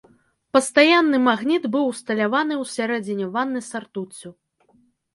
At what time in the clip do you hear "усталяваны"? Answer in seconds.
1.93-2.53